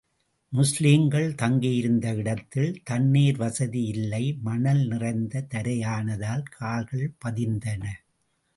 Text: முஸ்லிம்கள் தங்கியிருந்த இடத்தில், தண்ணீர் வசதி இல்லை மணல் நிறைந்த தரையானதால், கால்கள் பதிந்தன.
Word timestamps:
முஸ்லிம்கள் 0.53 1.35
தங்கியிருந்த 1.35 2.13
இடத்தில், 2.13 2.81
தண்ணீர் 2.83 3.37
வசதி 3.37 3.83
இல்லை 3.85 4.23
மணல் 4.41 4.87
நிறைந்த 4.87 5.45
தரையானதால், 5.49 6.43
கால்கள் 6.49 7.13
பதிந்தன. 7.25 7.83